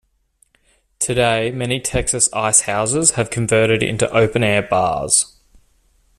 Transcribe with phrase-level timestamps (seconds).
[0.97, 5.37] Today many Texas ice houses have converted into open-air bars.